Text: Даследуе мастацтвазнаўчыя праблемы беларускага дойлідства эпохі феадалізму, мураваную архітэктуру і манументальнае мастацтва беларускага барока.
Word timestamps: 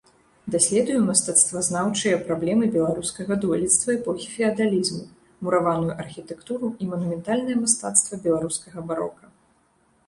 Даследуе 0.53 0.99
мастацтвазнаўчыя 1.09 2.15
праблемы 2.29 2.69
беларускага 2.75 3.33
дойлідства 3.43 3.89
эпохі 3.99 4.27
феадалізму, 4.39 5.03
мураваную 5.47 5.93
архітэктуру 6.07 6.67
і 6.85 6.91
манументальнае 6.95 7.57
мастацтва 7.63 8.13
беларускага 8.27 8.79
барока. 8.93 9.25